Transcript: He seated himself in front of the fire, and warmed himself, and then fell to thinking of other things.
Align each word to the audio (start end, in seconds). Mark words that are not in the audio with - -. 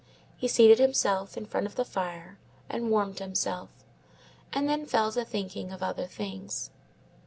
He 0.35 0.47
seated 0.47 0.79
himself 0.79 1.37
in 1.37 1.45
front 1.45 1.67
of 1.67 1.75
the 1.75 1.85
fire, 1.85 2.39
and 2.67 2.89
warmed 2.89 3.19
himself, 3.19 3.69
and 4.51 4.67
then 4.67 4.87
fell 4.87 5.11
to 5.11 5.23
thinking 5.23 5.71
of 5.71 5.83
other 5.83 6.07
things. 6.07 6.71